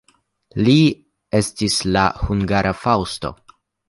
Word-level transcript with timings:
Li 0.67 0.77
estis 1.39 1.75
la 1.97 2.05
hungara 2.21 2.73
Faŭsto. 2.87 3.33